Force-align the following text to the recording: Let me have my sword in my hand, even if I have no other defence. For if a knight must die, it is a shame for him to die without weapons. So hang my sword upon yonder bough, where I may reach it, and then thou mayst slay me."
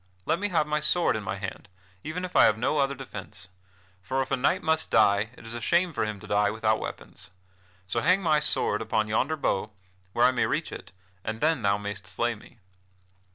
Let 0.25 0.39
me 0.39 0.49
have 0.49 0.65
my 0.65 0.79
sword 0.79 1.15
in 1.15 1.21
my 1.23 1.35
hand, 1.37 1.69
even 2.03 2.25
if 2.25 2.35
I 2.35 2.45
have 2.45 2.57
no 2.57 2.79
other 2.79 2.95
defence. 2.95 3.49
For 4.01 4.23
if 4.23 4.31
a 4.31 4.35
knight 4.35 4.63
must 4.63 4.89
die, 4.89 5.29
it 5.37 5.45
is 5.45 5.53
a 5.53 5.61
shame 5.61 5.93
for 5.93 6.05
him 6.05 6.19
to 6.21 6.25
die 6.27 6.49
without 6.49 6.79
weapons. 6.79 7.29
So 7.85 8.01
hang 8.01 8.23
my 8.23 8.39
sword 8.39 8.81
upon 8.81 9.07
yonder 9.07 9.37
bough, 9.37 9.69
where 10.13 10.25
I 10.25 10.31
may 10.31 10.47
reach 10.47 10.71
it, 10.71 10.91
and 11.23 11.39
then 11.39 11.61
thou 11.61 11.77
mayst 11.77 12.07
slay 12.07 12.33
me." 12.33 12.57